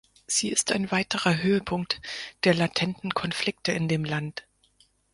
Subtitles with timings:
[0.25, 2.01] Sie ist ein weiterer Höhepunkt
[2.43, 4.47] der latenten Konflikte in dem Land.